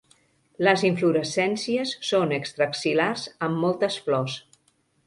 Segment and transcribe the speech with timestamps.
[0.67, 4.43] Les inflorescències són extraaxil·lars, amb moltes flors.